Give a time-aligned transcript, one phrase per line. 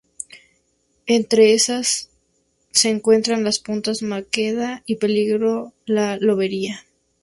[1.05, 2.09] Entre estas
[2.71, 6.87] se encuentran, las puntas Maqueda y Peligro y La Lobería.